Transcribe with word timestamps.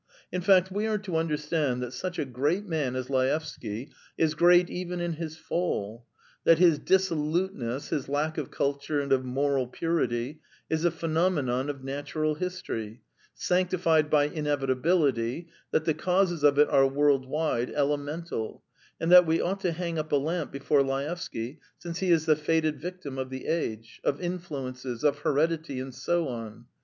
in 0.33 0.41
fact, 0.41 0.71
we 0.71 0.87
are 0.87 0.97
to 0.97 1.15
understand 1.15 1.79
that 1.79 1.93
such 1.93 2.17
a 2.17 2.25
great 2.25 2.65
man 2.65 2.95
as 2.95 3.07
Laevsky 3.11 3.91
is 4.17 4.33
great 4.33 4.67
even 4.67 4.99
in 4.99 5.13
his 5.13 5.37
fall: 5.37 6.07
that 6.43 6.57
his 6.57 6.79
dissoluteness, 6.79 7.89
his 7.89 8.09
lack 8.09 8.35
of 8.39 8.49
culture 8.49 8.99
and 8.99 9.13
of 9.13 9.23
moral 9.23 9.67
purity, 9.67 10.41
is 10.71 10.83
a 10.83 10.89
phenomenon 10.89 11.69
of 11.69 11.83
natural 11.83 12.33
history, 12.33 13.03
sanctified 13.35 14.09
by 14.09 14.23
inevitability; 14.23 15.49
that 15.69 15.85
the 15.85 15.93
causes 15.93 16.43
of 16.43 16.57
it 16.57 16.67
are 16.67 16.87
world 16.87 17.27
wide, 17.27 17.69
elemental; 17.69 18.63
and 18.99 19.11
that 19.11 19.27
we 19.27 19.39
ought 19.39 19.59
to 19.59 19.71
hang 19.71 19.99
up 19.99 20.11
a 20.11 20.15
lamp 20.15 20.51
before 20.51 20.81
Laevsky, 20.81 21.59
since 21.77 21.99
he 21.99 22.09
is 22.09 22.25
the 22.25 22.35
fated 22.35 22.81
victim 22.81 23.19
of 23.19 23.29
the 23.29 23.45
age, 23.45 24.01
of 24.03 24.19
influences, 24.19 25.03
of 25.03 25.19
heredity, 25.19 25.79
and 25.79 25.93
so 25.93 26.27
on. 26.27 26.65